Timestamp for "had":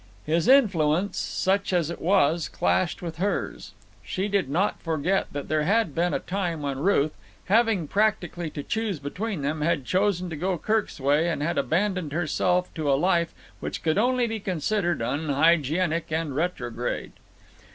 5.61-5.93, 9.61-9.85, 11.43-11.59